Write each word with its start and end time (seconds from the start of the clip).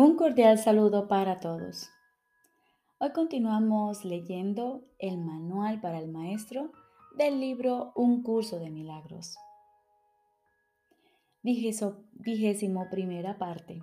Un 0.00 0.14
cordial 0.14 0.58
saludo 0.58 1.08
para 1.08 1.40
todos. 1.40 1.90
Hoy 3.00 3.10
continuamos 3.10 4.04
leyendo 4.04 4.84
el 5.00 5.18
manual 5.18 5.80
para 5.80 5.98
el 5.98 6.06
maestro 6.06 6.70
del 7.16 7.40
libro 7.40 7.90
Un 7.96 8.22
curso 8.22 8.60
de 8.60 8.70
milagros. 8.70 9.36
Vigésimo 11.42 12.88
primera 12.88 13.38
parte. 13.38 13.82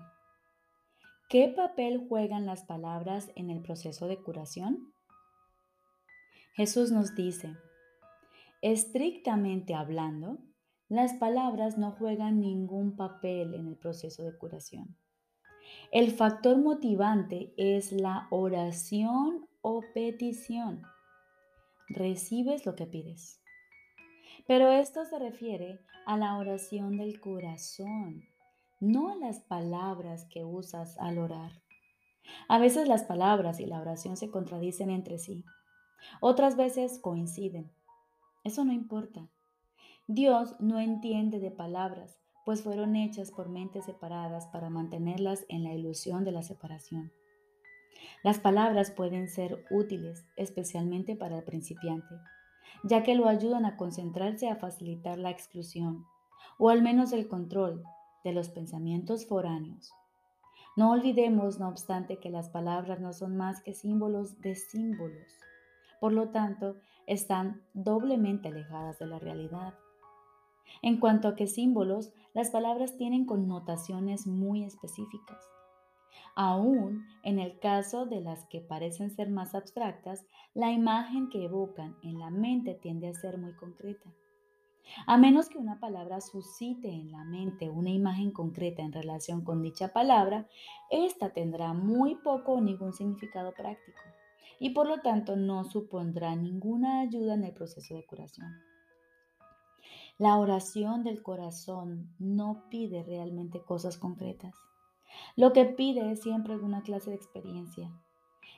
¿Qué 1.28 1.50
papel 1.50 2.08
juegan 2.08 2.45
las 2.45 2.63
palabras 2.63 3.30
en 3.36 3.50
el 3.50 3.62
proceso 3.62 4.08
de 4.08 4.16
curación? 4.23 4.94
Jesús 6.54 6.94
nos 6.94 7.13
dice, 7.13 7.58
estrictamente 8.62 9.76
hablando, 9.76 10.38
las 10.88 11.12
palabras 11.16 11.77
no 11.77 11.91
juegan 11.91 12.40
ningún 12.40 12.95
papel 12.95 13.54
en 13.54 13.68
el 13.68 13.76
proceso 13.76 14.23
de 14.23 14.38
curación. 14.38 14.95
El 15.95 16.12
factor 16.12 16.58
motivante 16.58 17.54
es 17.55 17.94
la 17.94 18.27
oración 18.30 19.48
o 19.62 19.80
petición. 19.94 20.81
Recibes 21.88 22.66
lo 22.66 22.76
que 22.76 22.86
pides. 22.86 23.41
Pero 24.45 24.73
esto 24.73 25.05
se 25.05 25.17
refiere 25.20 25.80
a 26.05 26.17
la 26.17 26.36
oración 26.36 26.98
del 26.98 27.22
corazón, 27.22 28.26
no 28.81 29.08
a 29.08 29.16
las 29.16 29.39
palabras 29.39 30.26
que 30.26 30.44
usas 30.44 30.98
al 30.98 31.17
orar. 31.17 31.62
A 32.50 32.59
veces 32.59 32.89
las 32.89 33.05
palabras 33.05 33.62
y 33.62 33.66
la 33.66 33.80
oración 33.80 34.17
se 34.17 34.30
contradicen 34.30 34.89
entre 34.89 35.17
sí. 35.17 35.45
Otras 36.20 36.58
veces 36.58 37.00
coinciden. 37.00 37.72
Eso 38.44 38.66
no 38.66 38.73
importa. 38.73 39.30
Dios 40.08 40.58
no 40.59 40.81
entiende 40.81 41.39
de 41.39 41.52
palabras, 41.52 42.20
pues 42.45 42.62
fueron 42.62 42.95
hechas 42.95 43.31
por 43.31 43.49
mentes 43.49 43.86
separadas 43.86 44.47
para 44.47 44.70
mantenerlas 44.70 45.45
en 45.50 45.64
la 45.64 45.73
ilusión 45.73 46.23
de 46.23 46.31
la 46.31 46.44
separación. 46.44 47.11
Las 48.23 48.39
palabras 48.39 48.92
pueden 48.92 49.28
ser 49.28 49.66
útiles, 49.70 50.25
especialmente 50.36 51.16
para 51.16 51.38
el 51.38 51.44
principiante, 51.44 52.16
ya 52.83 53.03
que 53.03 53.16
lo 53.16 53.28
ayudan 53.28 53.66
a 53.66 53.78
concentrarse 53.78 54.50
a 54.50 54.55
facilitar 54.55 55.17
la 55.17 55.31
exclusión, 55.31 56.05
o 56.58 56.70
al 56.70 56.81
menos 56.81 57.11
el 57.11 57.28
control, 57.28 57.83
de 58.23 58.33
los 58.33 58.50
pensamientos 58.50 59.27
foráneos. 59.27 59.94
No 60.75 60.92
olvidemos, 60.92 61.59
no 61.59 61.70
obstante, 61.70 62.20
que 62.20 62.30
las 62.30 62.50
palabras 62.50 63.00
no 63.00 63.14
son 63.14 63.38
más 63.38 63.61
que 63.61 63.73
símbolos 63.73 64.42
de 64.42 64.55
símbolos. 64.55 65.39
Por 66.02 66.11
lo 66.11 66.30
tanto, 66.30 66.75
están 67.05 67.61
doblemente 67.73 68.50
alejadas 68.50 69.00
de 69.00 69.05
la 69.05 69.20
realidad. 69.20 69.75
En 70.81 70.99
cuanto 70.99 71.27
a 71.27 71.35
qué 71.35 71.47
símbolos, 71.47 72.13
las 72.33 72.49
palabras 72.49 72.97
tienen 72.97 73.25
connotaciones 73.25 74.27
muy 74.27 74.63
específicas. 74.63 75.38
Aún 76.35 77.05
en 77.23 77.39
el 77.39 77.59
caso 77.59 78.05
de 78.05 78.21
las 78.21 78.45
que 78.45 78.59
parecen 78.59 79.09
ser 79.09 79.30
más 79.30 79.55
abstractas, 79.55 80.25
la 80.53 80.71
imagen 80.71 81.30
que 81.30 81.45
evocan 81.45 81.95
en 82.03 82.19
la 82.19 82.30
mente 82.30 82.73
tiende 82.73 83.08
a 83.08 83.13
ser 83.13 83.38
muy 83.38 83.53
concreta. 83.53 84.13
A 85.08 85.17
menos 85.17 85.49
que 85.49 85.58
una 85.58 85.80
palabra 85.80 86.21
suscite 86.21 86.89
en 86.89 87.11
la 87.11 87.23
mente 87.23 87.69
una 87.69 87.89
imagen 87.89 88.31
concreta 88.31 88.83
en 88.83 88.91
relación 88.91 89.43
con 89.43 89.61
dicha 89.61 89.93
palabra, 89.93 90.47
ésta 90.91 91.33
tendrá 91.33 91.73
muy 91.73 92.16
poco 92.16 92.53
o 92.53 92.61
ningún 92.61 92.93
significado 92.93 93.53
práctico 93.53 94.02
y 94.59 94.71
por 94.71 94.88
lo 94.88 95.02
tanto 95.02 95.36
no 95.36 95.63
supondrá 95.63 96.36
ninguna 96.36 97.02
ayuda 97.02 97.33
en 97.33 97.43
el 97.45 97.53
proceso 97.53 97.95
de 97.95 98.05
curación. 98.05 98.47
La 100.17 100.38
oración 100.38 101.03
del 101.03 101.21
corazón 101.21 102.16
no 102.19 102.63
pide 102.69 103.03
realmente 103.03 103.61
cosas 103.61 103.97
concretas. 103.97 104.55
Lo 105.35 105.52
que 105.52 105.66
pide 105.66 106.09
es 106.09 106.21
siempre 106.21 106.53
alguna 106.53 106.83
clase 106.83 107.09
de 107.09 107.17
experiencia. 107.17 107.92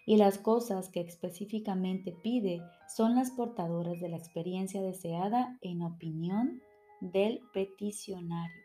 Y 0.06 0.18
las 0.18 0.38
cosas 0.38 0.90
que 0.90 1.02
específicamente 1.02 2.16
pide 2.24 2.62
son 2.96 3.16
las 3.16 3.32
portadoras 3.32 4.00
de 4.00 4.10
la 4.10 4.18
experiencia 4.18 4.84
deseada 4.84 5.58
en 5.62 5.82
opinión 5.82 6.62
del 7.02 7.42
peticionario. 7.54 8.64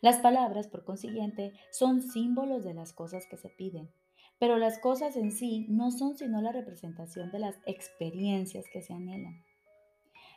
Las 0.00 0.18
palabras, 0.18 0.68
por 0.68 0.84
consiguiente, 0.84 1.52
son 1.72 2.02
símbolos 2.02 2.62
de 2.62 2.74
las 2.74 2.92
cosas 2.92 3.26
que 3.26 3.36
se 3.36 3.48
piden, 3.48 3.90
pero 4.38 4.56
las 4.56 4.78
cosas 4.78 5.16
en 5.16 5.32
sí 5.32 5.66
no 5.68 5.90
son 5.90 6.16
sino 6.16 6.40
la 6.42 6.52
representación 6.52 7.32
de 7.32 7.40
las 7.40 7.58
experiencias 7.66 8.66
que 8.72 8.82
se 8.82 8.92
anhelan. 8.92 9.42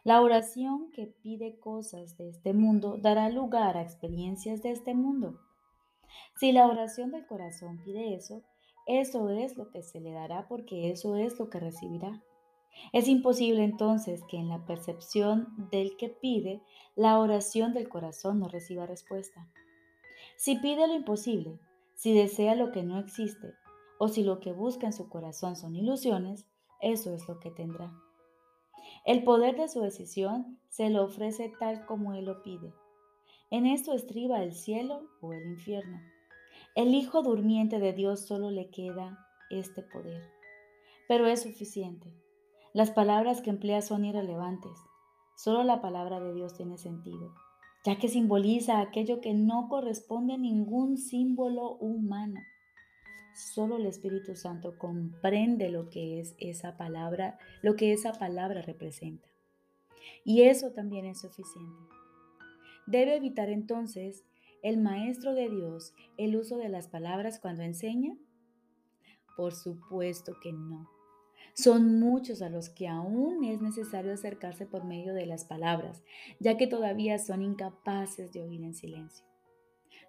La 0.04 0.20
oración 0.22 0.90
que 0.92 1.06
pide 1.06 1.60
cosas 1.60 2.18
de 2.18 2.30
este 2.30 2.54
mundo 2.54 2.98
dará 2.98 3.30
lugar 3.30 3.78
a 3.78 3.84
experiencias 3.84 4.64
de 4.64 4.72
este 4.72 4.96
mundo. 4.96 5.40
Si 6.40 6.52
la 6.52 6.66
oración 6.66 7.12
del 7.12 7.28
corazón 7.28 7.80
pide 7.86 8.16
eso, 8.16 8.42
eso 8.88 9.30
es 9.30 9.58
lo 9.58 9.70
que 9.70 9.84
se 9.84 10.00
le 10.00 10.12
dará 10.12 10.48
porque 10.48 10.90
eso 10.90 11.18
es 11.18 11.38
lo 11.40 11.52
que 11.52 11.60
recibirá. 11.60 12.24
Es 12.94 13.08
imposible 13.08 13.64
entonces 13.64 14.24
que 14.28 14.38
en 14.38 14.50
la 14.50 14.66
percepción 14.66 15.70
del 15.70 15.96
que 15.98 16.10
pide, 16.10 16.64
la 16.96 17.20
oración 17.20 17.74
del 17.74 17.88
corazón 17.88 18.40
no 18.40 18.48
reciba 18.48 18.88
respuesta. 18.88 19.48
Si 20.36 20.56
pide 20.56 20.88
lo 20.88 20.96
imposible, 20.96 21.60
si 21.94 22.12
desea 22.14 22.56
lo 22.56 22.72
que 22.72 22.82
no 22.82 22.98
existe, 22.98 23.54
o 24.00 24.08
si 24.08 24.24
lo 24.24 24.40
que 24.40 24.52
busca 24.52 24.88
en 24.88 24.94
su 24.94 25.10
corazón 25.10 25.56
son 25.56 25.76
ilusiones, 25.76 26.48
eso 26.82 27.14
es 27.14 27.28
lo 27.28 27.40
que 27.40 27.52
tendrá. 27.52 27.94
El 29.04 29.24
poder 29.24 29.56
de 29.58 29.68
su 29.68 29.82
decisión 29.82 30.60
se 30.70 30.90
lo 30.90 31.04
ofrece 31.04 31.52
tal 31.60 31.86
como 31.86 32.14
Él 32.14 32.26
lo 32.26 32.44
pide. 32.44 32.74
En 33.50 33.66
esto 33.66 33.94
estriba 33.94 34.44
el 34.44 34.54
cielo 34.54 35.10
o 35.22 35.34
el 35.34 35.44
infierno. 35.46 36.00
El 36.76 36.94
Hijo 36.94 37.24
durmiente 37.24 37.80
de 37.80 37.94
Dios 37.94 38.22
solo 38.22 38.52
le 38.52 38.70
queda 38.70 39.18
este 39.50 39.82
poder. 39.82 40.22
Pero 41.08 41.26
es 41.26 41.42
suficiente. 41.42 42.14
Las 42.74 42.92
palabras 42.92 43.42
que 43.42 43.50
emplea 43.50 43.82
son 43.82 44.06
irrelevantes. 44.06 44.78
Solo 45.36 45.64
la 45.64 45.82
palabra 45.82 46.20
de 46.20 46.34
Dios 46.34 46.54
tiene 46.54 46.78
sentido, 46.78 47.34
ya 47.84 47.98
que 47.98 48.08
simboliza 48.08 48.80
aquello 48.80 49.20
que 49.20 49.34
no 49.34 49.68
corresponde 49.68 50.36
a 50.36 50.38
ningún 50.38 50.98
símbolo 50.98 51.72
humano. 51.78 52.40
Solo 53.34 53.78
el 53.78 53.86
Espíritu 53.86 54.36
Santo 54.36 54.78
comprende 54.78 55.70
lo 55.70 55.90
que 55.90 56.20
es 56.20 56.36
esa 56.38 56.78
palabra, 56.78 57.38
lo 57.62 57.76
que 57.76 57.94
esa 57.94 58.14
palabra 58.14 58.62
representa. 58.62 59.28
Y 60.24 60.44
eso 60.44 60.72
también 60.72 61.06
es 61.06 61.22
suficiente. 61.22 61.82
Debe 62.88 63.16
evitar 63.16 63.50
entonces 63.50 64.26
el 64.62 64.78
maestro 64.78 65.34
de 65.34 65.50
Dios 65.50 65.94
el 66.18 66.36
uso 66.36 66.58
de 66.58 66.70
las 66.70 66.88
palabras 66.88 67.40
cuando 67.40 67.64
enseña? 67.64 68.16
Por 69.36 69.54
supuesto 69.54 70.38
que 70.42 70.54
no. 70.54 70.90
Son 71.54 72.00
muchos 72.00 72.42
a 72.42 72.50
los 72.50 72.70
que 72.70 72.88
aún 72.88 73.44
es 73.44 73.62
necesario 73.62 74.14
acercarse 74.14 74.66
por 74.66 74.86
medio 74.86 75.14
de 75.14 75.26
las 75.26 75.46
palabras, 75.46 76.04
ya 76.40 76.58
que 76.58 76.68
todavía 76.68 77.18
son 77.18 77.42
incapaces 77.42 78.32
de 78.32 78.42
oír 78.42 78.64
en 78.64 78.74
silencio. 78.74 79.26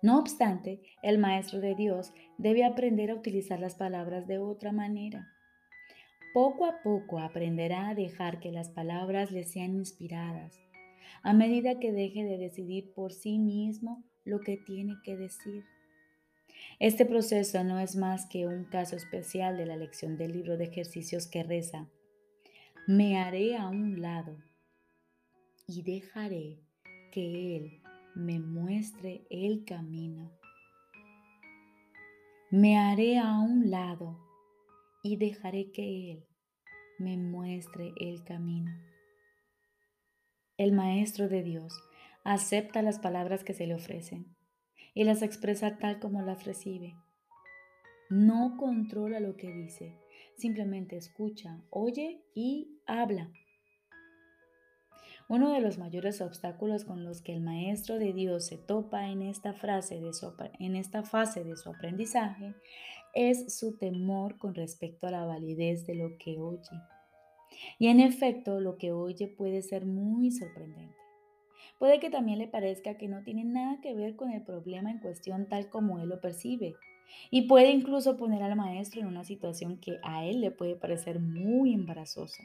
No 0.02 0.18
obstante, 0.18 0.82
el 1.02 1.18
maestro 1.18 1.60
de 1.60 1.76
Dios 1.76 2.12
debe 2.36 2.64
aprender 2.64 3.10
a 3.10 3.14
utilizar 3.14 3.60
las 3.60 3.76
palabras 3.76 4.26
de 4.26 4.38
otra 4.38 4.72
manera. 4.72 5.28
Poco 6.34 6.66
a 6.66 6.82
poco 6.82 7.20
aprenderá 7.20 7.90
a 7.90 7.94
dejar 7.94 8.40
que 8.40 8.50
las 8.50 8.68
palabras 8.68 9.30
le 9.30 9.44
sean 9.44 9.74
inspiradas, 9.74 10.60
a 11.22 11.32
medida 11.32 11.78
que 11.78 11.92
deje 11.92 12.24
de 12.24 12.36
decidir 12.36 12.92
por 12.94 13.12
sí 13.12 13.38
mismo 13.38 14.04
lo 14.24 14.40
que 14.40 14.56
tiene 14.56 14.96
que 15.04 15.16
decir. 15.16 15.64
Este 16.80 17.06
proceso 17.06 17.62
no 17.62 17.78
es 17.78 17.94
más 17.94 18.26
que 18.26 18.46
un 18.46 18.64
caso 18.64 18.96
especial 18.96 19.56
de 19.56 19.66
la 19.66 19.76
lección 19.76 20.16
del 20.16 20.32
libro 20.32 20.56
de 20.56 20.64
ejercicios 20.64 21.28
que 21.28 21.44
reza, 21.44 21.88
me 22.88 23.18
haré 23.18 23.56
a 23.56 23.68
un 23.68 24.00
lado 24.00 24.36
y 25.68 25.82
dejaré 25.82 26.58
que 27.12 27.56
Él 27.56 27.81
me 28.14 28.38
muestre 28.38 29.26
el 29.30 29.64
camino. 29.64 30.30
Me 32.50 32.76
haré 32.78 33.18
a 33.18 33.38
un 33.38 33.70
lado 33.70 34.18
y 35.02 35.16
dejaré 35.16 35.72
que 35.72 36.12
Él 36.12 36.26
me 36.98 37.16
muestre 37.16 37.92
el 37.98 38.22
camino. 38.24 38.70
El 40.58 40.72
Maestro 40.72 41.28
de 41.28 41.42
Dios 41.42 41.74
acepta 42.24 42.82
las 42.82 42.98
palabras 42.98 43.42
que 43.42 43.54
se 43.54 43.66
le 43.66 43.74
ofrecen 43.74 44.36
y 44.94 45.04
las 45.04 45.22
expresa 45.22 45.78
tal 45.78 45.98
como 45.98 46.22
las 46.22 46.44
recibe. 46.44 46.94
No 48.10 48.56
controla 48.58 49.20
lo 49.20 49.36
que 49.36 49.50
dice, 49.50 49.98
simplemente 50.36 50.96
escucha, 50.96 51.62
oye 51.70 52.22
y 52.34 52.78
habla. 52.86 53.32
Uno 55.32 55.50
de 55.50 55.62
los 55.62 55.78
mayores 55.78 56.20
obstáculos 56.20 56.84
con 56.84 57.04
los 57.06 57.22
que 57.22 57.32
el 57.32 57.40
maestro 57.40 57.98
de 57.98 58.12
Dios 58.12 58.44
se 58.44 58.58
topa 58.58 59.08
en 59.08 59.22
esta, 59.22 59.54
frase 59.54 59.98
de 59.98 60.10
en 60.58 60.76
esta 60.76 61.04
fase 61.04 61.42
de 61.42 61.56
su 61.56 61.70
aprendizaje 61.70 62.54
es 63.14 63.56
su 63.56 63.78
temor 63.78 64.36
con 64.36 64.54
respecto 64.54 65.06
a 65.06 65.10
la 65.10 65.24
validez 65.24 65.86
de 65.86 65.94
lo 65.94 66.18
que 66.18 66.38
oye. 66.38 66.78
Y 67.78 67.86
en 67.86 68.00
efecto, 68.00 68.60
lo 68.60 68.76
que 68.76 68.92
oye 68.92 69.26
puede 69.26 69.62
ser 69.62 69.86
muy 69.86 70.30
sorprendente. 70.32 70.98
Puede 71.78 71.98
que 71.98 72.10
también 72.10 72.38
le 72.38 72.48
parezca 72.48 72.98
que 72.98 73.08
no 73.08 73.22
tiene 73.22 73.44
nada 73.44 73.80
que 73.80 73.94
ver 73.94 74.16
con 74.16 74.32
el 74.32 74.42
problema 74.42 74.90
en 74.90 74.98
cuestión 74.98 75.48
tal 75.48 75.70
como 75.70 75.98
él 75.98 76.10
lo 76.10 76.20
percibe, 76.20 76.74
y 77.30 77.48
puede 77.48 77.70
incluso 77.70 78.18
poner 78.18 78.42
al 78.42 78.54
maestro 78.54 79.00
en 79.00 79.06
una 79.06 79.24
situación 79.24 79.78
que 79.78 79.96
a 80.02 80.26
él 80.26 80.42
le 80.42 80.50
puede 80.50 80.76
parecer 80.76 81.20
muy 81.20 81.72
embarazosa. 81.72 82.42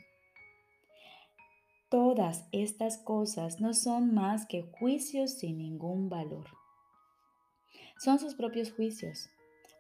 Todas 2.18 2.48
estas 2.52 2.98
cosas 2.98 3.62
no 3.62 3.76
son 3.76 4.16
más 4.16 4.48
que 4.48 4.64
juicios 4.64 5.34
sin 5.34 5.60
ningún 5.60 6.10
valor. 6.10 6.48
Son 8.00 8.18
sus 8.18 8.34
propios 8.34 8.72
juicios, 8.72 9.30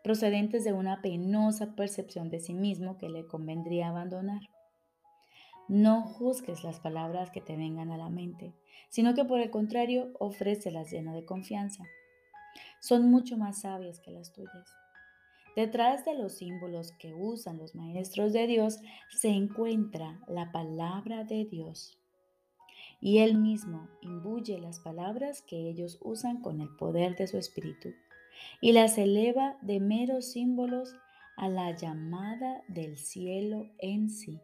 procedentes 0.03 0.63
de 0.63 0.71
una 0.71 1.01
penosa 1.01 1.73
percepción 1.73 2.29
de 2.29 2.39
sí 2.39 2.53
mismo 2.53 2.99
que 2.99 3.09
le 3.09 3.25
convendría 3.25 3.87
abandonar. 3.87 4.41
No 5.67 6.03
juzgues 6.03 6.63
las 6.63 6.79
palabras 6.79 7.31
que 7.31 7.41
te 7.41 7.57
vengan 7.57 7.89
a 7.89 7.97
la 7.97 8.09
mente, 8.09 8.53
sino 8.89 9.15
que 9.15 9.25
por 9.25 9.39
el 9.39 9.49
contrario 9.49 10.11
ofrécelas 10.19 10.91
lleno 10.91 11.15
de 11.15 11.25
confianza. 11.25 11.85
Son 12.81 13.09
mucho 13.09 13.35
más 13.39 13.61
sabias 13.61 13.99
que 13.99 14.11
las 14.11 14.31
tuyas. 14.31 14.69
Detrás 15.55 16.05
de 16.05 16.13
los 16.13 16.33
símbolos 16.33 16.91
que 16.99 17.15
usan 17.15 17.57
los 17.57 17.73
maestros 17.73 18.31
de 18.31 18.45
Dios 18.45 18.77
se 19.09 19.29
encuentra 19.29 20.19
la 20.27 20.51
palabra 20.51 21.23
de 21.23 21.43
Dios. 21.45 21.97
Y 22.99 23.19
Él 23.19 23.37
mismo 23.37 23.89
imbuye 24.01 24.57
las 24.59 24.79
palabras 24.79 25.41
que 25.41 25.69
ellos 25.69 25.99
usan 26.01 26.41
con 26.41 26.61
el 26.61 26.69
poder 26.75 27.15
de 27.15 27.27
su 27.27 27.37
espíritu 27.37 27.89
y 28.61 28.71
las 28.71 28.97
eleva 28.97 29.57
de 29.61 29.79
meros 29.79 30.31
símbolos 30.31 30.95
a 31.37 31.49
la 31.49 31.75
llamada 31.75 32.63
del 32.67 32.97
cielo 32.97 33.69
en 33.77 34.09
sí. 34.09 34.41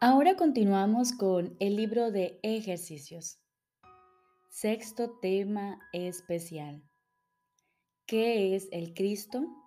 Ahora 0.00 0.36
continuamos 0.36 1.12
con 1.12 1.56
el 1.60 1.76
libro 1.76 2.10
de 2.10 2.40
ejercicios. 2.42 3.38
Sexto 4.50 5.12
tema 5.20 5.78
especial. 5.92 6.82
¿Qué 8.06 8.56
es 8.56 8.68
el 8.72 8.94
Cristo? 8.94 9.61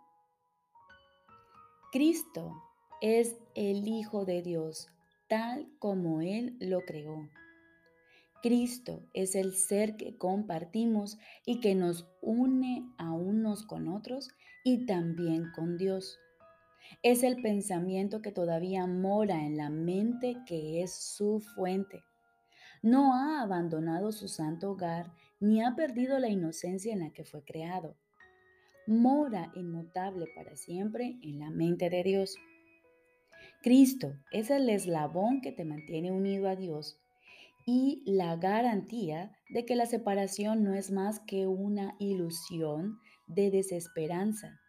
Cristo 1.96 2.62
es 3.00 3.38
el 3.56 3.88
Hijo 3.88 4.26
de 4.26 4.42
Dios, 4.42 4.90
tal 5.30 5.70
como 5.80 6.20
Él 6.20 6.58
lo 6.60 6.82
creó. 6.82 7.30
Cristo 8.44 9.08
es 9.14 9.34
el 9.34 9.56
ser 9.56 9.96
que 9.96 10.18
compartimos 10.18 11.18
y 11.46 11.62
que 11.62 11.74
nos 11.74 12.06
une 12.22 12.86
a 12.98 13.14
unos 13.14 13.66
con 13.66 13.88
otros 13.88 14.28
y 14.66 14.86
también 14.86 15.54
con 15.56 15.78
Dios. 15.78 16.20
Es 17.02 17.24
el 17.24 17.42
pensamiento 17.42 18.22
que 18.22 18.34
todavía 18.34 18.86
mora 18.88 19.46
en 19.46 19.56
la 19.56 19.70
mente 19.70 20.36
que 20.46 20.84
es 20.84 20.94
su 20.94 21.40
fuente. 21.40 22.04
No 22.82 23.14
ha 23.14 23.42
abandonado 23.42 24.12
su 24.12 24.28
santo 24.28 24.72
hogar 24.72 25.14
ni 25.40 25.64
ha 25.64 25.78
perdido 25.78 26.20
la 26.20 26.28
inocencia 26.28 26.92
en 26.92 27.00
la 27.00 27.12
que 27.12 27.24
fue 27.24 27.46
creado. 27.46 27.96
Mora 28.88 29.52
inmutable 29.56 30.28
para 30.36 30.56
siempre 30.56 31.18
en 31.22 31.40
la 31.40 31.50
mente 31.50 31.90
de 31.90 32.04
Dios. 32.04 32.36
Cristo 33.62 34.14
es 34.32 34.50
el 34.50 34.70
eslabón 34.70 35.42
que 35.42 35.52
te 35.52 35.66
mantiene 35.66 36.12
unido 36.12 36.48
a 36.48 36.56
Dios 36.56 37.00
y 37.66 38.04
la 38.06 38.36
garantía 38.36 39.32
de 39.50 39.66
que 39.66 39.76
la 39.76 39.86
separación 39.86 40.64
no 40.64 40.74
es 40.74 40.92
más 40.92 41.20
que 41.22 41.48
una 41.48 41.96
ilusión 42.00 43.00
de 43.28 43.50
desesperanza 43.50 44.60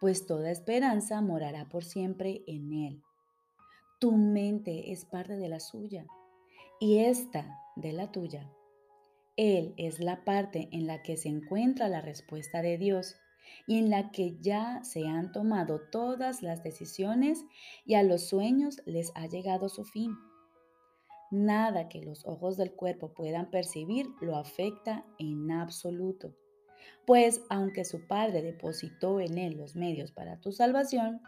pues 0.00 0.26
toda 0.26 0.50
esperanza 0.50 1.20
morará 1.20 1.68
por 1.68 1.84
siempre 1.84 2.42
en 2.46 2.72
Él. 2.72 3.02
Tu 4.00 4.12
mente 4.12 4.92
es 4.92 5.04
parte 5.04 5.36
de 5.36 5.48
la 5.48 5.60
suya 5.60 6.06
y 6.80 6.98
esta 6.98 7.58
de 7.76 7.92
la 7.92 8.10
tuya. 8.10 8.50
Él 9.36 9.74
es 9.76 10.00
la 10.00 10.24
parte 10.24 10.68
en 10.72 10.86
la 10.86 11.02
que 11.02 11.16
se 11.16 11.28
encuentra 11.28 11.88
la 11.88 12.00
respuesta 12.00 12.62
de 12.62 12.78
Dios 12.78 13.16
y 13.66 13.78
en 13.78 13.90
la 13.90 14.10
que 14.10 14.36
ya 14.40 14.82
se 14.84 15.06
han 15.06 15.32
tomado 15.32 15.80
todas 15.90 16.42
las 16.42 16.62
decisiones 16.62 17.44
y 17.84 17.94
a 17.94 18.02
los 18.02 18.28
sueños 18.28 18.82
les 18.86 19.12
ha 19.14 19.26
llegado 19.26 19.68
su 19.68 19.84
fin. 19.84 20.16
Nada 21.30 21.88
que 21.88 22.02
los 22.02 22.26
ojos 22.26 22.56
del 22.56 22.72
cuerpo 22.72 23.14
puedan 23.14 23.50
percibir 23.50 24.06
lo 24.20 24.36
afecta 24.36 25.04
en 25.18 25.50
absoluto 25.50 26.34
pues 27.06 27.42
aunque 27.48 27.84
su 27.84 28.06
Padre 28.06 28.42
depositó 28.42 29.20
en 29.20 29.38
él 29.38 29.56
los 29.56 29.74
medios 29.74 30.12
para 30.12 30.40
tu 30.40 30.52
salvación, 30.52 31.20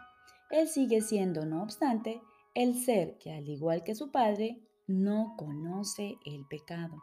él 0.49 0.67
sigue 0.67 1.01
siendo, 1.01 1.45
no 1.45 1.63
obstante, 1.63 2.21
el 2.53 2.75
ser 2.75 3.17
que, 3.17 3.33
al 3.33 3.49
igual 3.49 3.83
que 3.83 3.95
su 3.95 4.11
Padre, 4.11 4.59
no 4.87 5.35
conoce 5.37 6.17
el 6.25 6.45
pecado. 6.47 7.01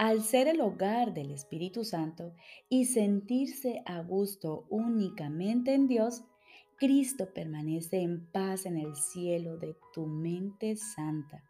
Al 0.00 0.22
ser 0.22 0.48
el 0.48 0.62
hogar 0.62 1.12
del 1.12 1.30
Espíritu 1.30 1.84
Santo 1.84 2.32
y 2.70 2.86
sentirse 2.86 3.82
a 3.84 4.00
gusto 4.00 4.64
únicamente 4.70 5.74
en 5.74 5.88
Dios, 5.88 6.24
Cristo 6.78 7.34
permanece 7.34 8.00
en 8.00 8.24
paz 8.32 8.64
en 8.64 8.78
el 8.78 8.96
cielo 8.96 9.58
de 9.58 9.76
tu 9.92 10.06
mente 10.06 10.74
santa. 10.76 11.44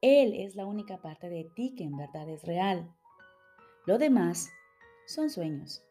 Él 0.00 0.34
es 0.34 0.56
la 0.56 0.66
única 0.66 1.00
parte 1.00 1.28
de 1.28 1.44
ti 1.54 1.76
que 1.76 1.84
en 1.84 1.96
verdad 1.96 2.28
es 2.28 2.42
real. 2.42 2.92
Lo 3.86 3.96
demás 3.96 4.50
son 5.06 5.30
sueños. 5.30 5.84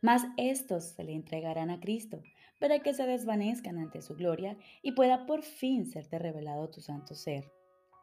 Mas 0.00 0.26
estos 0.36 0.84
se 0.84 1.02
le 1.02 1.12
entregarán 1.12 1.70
a 1.70 1.80
Cristo 1.80 2.22
para 2.60 2.78
que 2.84 2.94
se 2.94 3.04
desvanezcan 3.04 3.78
ante 3.78 4.00
su 4.00 4.14
gloria 4.14 4.56
y 4.80 4.92
pueda 4.92 5.26
por 5.26 5.42
fin 5.42 5.86
serte 5.86 6.20
revelado 6.20 6.70
tu 6.70 6.80
santo 6.80 7.16
ser, 7.16 7.50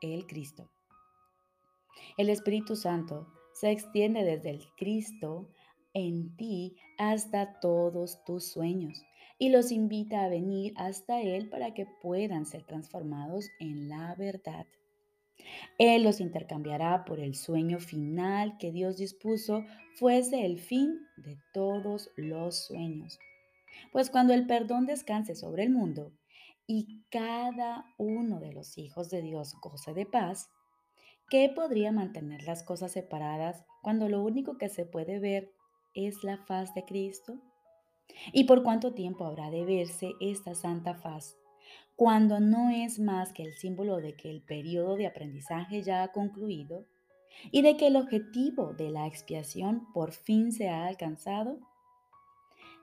el 0.02 0.28
Cristo. 0.28 0.75
El 2.18 2.30
Espíritu 2.30 2.76
Santo 2.76 3.28
se 3.54 3.72
extiende 3.72 4.24
desde 4.24 4.50
el 4.50 4.66
Cristo 4.78 5.50
en 5.94 6.36
ti 6.36 6.76
hasta 6.98 7.60
todos 7.60 8.24
tus 8.26 8.52
sueños 8.52 9.02
y 9.38 9.50
los 9.50 9.72
invita 9.72 10.24
a 10.24 10.30
venir 10.30 10.74
hasta 10.76 11.22
Él 11.22 11.50
para 11.50 11.74
que 11.74 11.86
puedan 12.02 12.46
ser 12.46 12.64
transformados 12.64 13.50
en 13.60 13.90
la 13.90 14.16
verdad. 14.16 14.66
Él 15.78 16.04
los 16.04 16.20
intercambiará 16.20 17.06
por 17.06 17.20
el 17.20 17.36
sueño 17.36 17.80
final 17.80 18.58
que 18.58 18.72
Dios 18.72 18.98
dispuso 18.98 19.66
fuese 19.96 20.46
el 20.46 20.60
fin 20.60 21.00
de 21.18 21.38
todos 21.54 22.10
los 22.16 22.66
sueños. 22.66 23.20
Pues 23.92 24.10
cuando 24.10 24.34
el 24.34 24.48
perdón 24.48 24.86
descanse 24.86 25.36
sobre 25.36 25.64
el 25.64 25.70
mundo 25.70 26.14
y 26.68 27.04
cada 27.10 27.86
uno 27.98 28.40
de 28.40 28.54
los 28.54 28.78
hijos 28.78 29.10
de 29.10 29.22
Dios 29.22 29.56
goce 29.62 29.94
de 29.94 30.06
paz, 30.06 30.50
¿qué 31.30 31.52
podría 31.54 31.92
mantener 31.92 32.44
las 32.44 32.64
cosas 32.64 32.92
separadas 32.92 33.66
cuando 33.82 34.10
lo 34.10 34.22
único 34.22 34.58
que 34.58 34.70
se 34.70 34.86
puede 34.86 35.20
ver 35.20 35.52
es 35.94 36.24
la 36.24 36.38
faz 36.38 36.74
de 36.74 36.86
Cristo? 36.86 37.40
¿Y 38.32 38.44
por 38.46 38.64
cuánto 38.64 38.94
tiempo 38.94 39.26
habrá 39.26 39.50
de 39.50 39.66
verse 39.66 40.12
esta 40.20 40.56
santa 40.56 40.96
faz? 40.96 41.36
cuando 41.96 42.42
no 42.42 42.70
es 42.70 43.00
más 43.00 43.32
que 43.32 43.44
el 43.44 43.54
símbolo 43.54 43.98
de 43.98 44.16
que 44.16 44.30
el 44.30 44.42
periodo 44.42 44.96
de 44.96 45.08
aprendizaje 45.08 45.82
ya 45.82 46.04
ha 46.04 46.12
concluido 46.12 46.86
y 47.52 47.62
de 47.62 47.78
que 47.78 47.88
el 47.88 47.96
objetivo 47.96 48.74
de 48.74 48.92
la 48.92 49.08
expiación 49.08 49.92
por 49.94 50.12
fin 50.12 50.52
se 50.52 50.70
ha 50.70 50.88
alcanzado? 50.88 51.60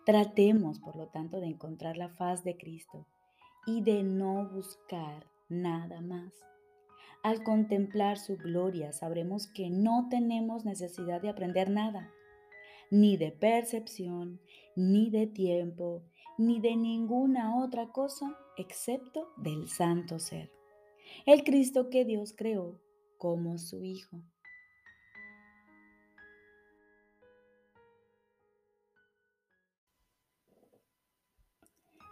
Tratemos, 0.07 0.79
por 0.79 0.97
lo 0.97 1.09
tanto, 1.09 1.41
de 1.41 1.47
encontrar 1.47 1.97
la 1.97 2.09
faz 2.09 2.43
de 2.43 2.57
Cristo 2.57 3.07
y 3.67 3.83
de 3.83 4.03
no 4.03 4.49
buscar 4.49 5.27
nada 5.49 6.01
más. 6.01 6.33
Al 7.23 7.45
contemplar 7.45 8.19
su 8.19 8.37
gloria 8.37 8.93
sabremos 8.93 9.47
que 9.47 9.71
no 9.71 10.09
tenemos 10.11 10.65
necesidad 10.65 11.23
de 11.23 11.29
aprender 11.29 11.71
nada, 11.71 12.11
ni 12.91 13.17
de 13.17 13.31
percepción, 13.31 14.41
ni 14.75 15.09
de 15.09 15.29
tiempo, 15.29 16.03
ni 16.37 16.61
de 16.61 16.75
ninguna 16.75 17.63
otra 17.63 17.93
cosa 17.93 18.37
excepto 18.57 19.33
del 19.37 19.69
santo 19.69 20.19
ser, 20.19 20.51
el 21.25 21.45
Cristo 21.45 21.91
que 21.91 22.05
Dios 22.05 22.35
creó 22.37 22.81
como 23.19 23.57
su 23.57 23.85
Hijo. 23.85 24.21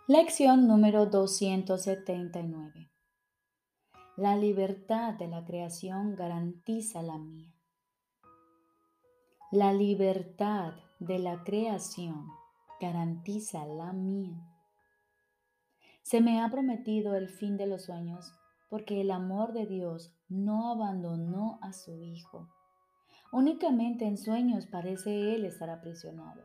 Lección 0.06 0.68
número 0.68 1.06
279. 1.06 2.89
La 4.20 4.36
libertad 4.36 5.14
de 5.14 5.28
la 5.28 5.46
creación 5.46 6.14
garantiza 6.14 7.00
la 7.00 7.16
mía. 7.16 7.50
La 9.50 9.72
libertad 9.72 10.74
de 10.98 11.18
la 11.18 11.42
creación 11.42 12.26
garantiza 12.78 13.64
la 13.64 13.94
mía. 13.94 14.46
Se 16.02 16.20
me 16.20 16.42
ha 16.42 16.50
prometido 16.50 17.14
el 17.14 17.30
fin 17.30 17.56
de 17.56 17.66
los 17.66 17.86
sueños 17.86 18.30
porque 18.68 19.00
el 19.00 19.10
amor 19.10 19.54
de 19.54 19.64
Dios 19.64 20.14
no 20.28 20.70
abandonó 20.70 21.58
a 21.62 21.72
su 21.72 22.02
Hijo. 22.02 22.46
Únicamente 23.32 24.04
en 24.04 24.18
sueños 24.18 24.66
parece 24.66 25.34
Él 25.34 25.46
estar 25.46 25.70
aprisionado, 25.70 26.42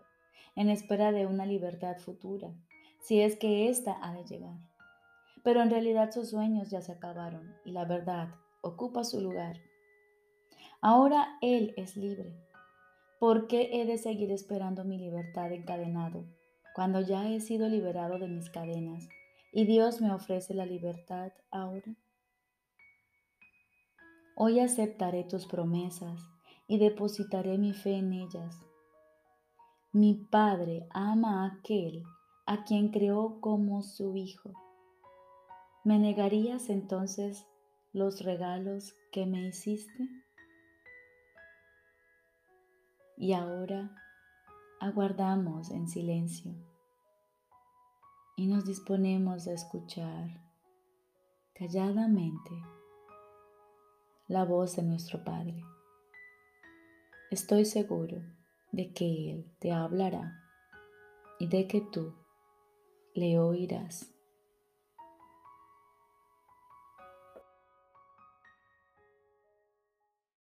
en 0.56 0.70
espera 0.70 1.12
de 1.12 1.26
una 1.26 1.46
libertad 1.46 1.98
futura, 1.98 2.54
si 3.02 3.20
es 3.20 3.36
que 3.36 3.68
ésta 3.68 3.98
ha 4.02 4.14
de 4.14 4.24
llegar. 4.24 4.75
Pero 5.46 5.62
en 5.62 5.70
realidad 5.70 6.12
sus 6.12 6.32
sueños 6.32 6.72
ya 6.72 6.82
se 6.82 6.92
acabaron 6.92 7.56
y 7.64 7.72
la 7.72 7.86
verdad, 7.86 8.34
ocupa 8.62 9.04
su 9.04 9.22
lugar. 9.22 9.62
Ahora 10.82 11.38
Él 11.40 11.76
es 11.78 11.96
libre. 11.96 12.36
¿Por 13.20 13.46
qué 13.46 13.70
he 13.72 13.86
de 13.86 14.00
seguir 14.00 14.32
esperando 14.32 14.84
mi 14.84 14.98
libertad 14.98 15.52
encadenado 15.52 16.26
cuando 16.74 17.00
ya 17.00 17.30
he 17.30 17.40
sido 17.42 17.70
liberado 17.70 18.18
de 18.18 18.28
mis 18.28 18.50
cadenas 18.50 19.08
y 19.54 19.66
Dios 19.66 20.02
me 20.02 20.12
ofrece 20.12 20.56
la 20.56 20.66
libertad 20.66 21.32
ahora? 21.52 21.96
Hoy 24.36 24.60
aceptaré 24.60 25.26
tus 25.26 25.46
promesas 25.46 26.20
y 26.68 26.80
depositaré 26.80 27.60
mi 27.60 27.74
fe 27.74 27.98
en 27.98 28.14
ellas. 28.14 28.60
Mi 29.92 30.16
Padre 30.16 30.88
ama 30.90 31.44
a 31.44 31.54
aquel 31.54 32.04
a 32.48 32.64
quien 32.64 32.90
creó 32.90 33.40
como 33.42 33.84
su 33.84 34.16
Hijo. 34.16 34.65
¿Me 35.86 36.00
negarías 36.00 36.72
entonces 36.72 37.46
los 37.94 38.24
regalos 38.24 38.96
que 39.12 39.28
me 39.28 39.48
hiciste? 39.48 40.10
Y 43.18 43.34
ahora 43.34 43.96
aguardamos 44.80 45.70
en 45.70 45.88
silencio 45.88 46.56
y 48.36 48.48
nos 48.48 48.66
disponemos 48.66 49.48
a 49.48 49.54
escuchar 49.54 50.28
calladamente 51.54 52.50
la 54.28 54.44
voz 54.44 54.78
de 54.78 54.82
nuestro 54.82 55.24
Padre. 55.24 55.64
Estoy 57.30 57.64
seguro 57.64 58.24
de 58.72 58.92
que 58.92 59.34
Él 59.34 59.56
te 59.60 59.72
hablará 59.72 60.34
y 61.38 61.46
de 61.48 61.68
que 61.68 61.82
tú 61.82 62.16
le 63.14 63.38
oirás. 63.38 64.15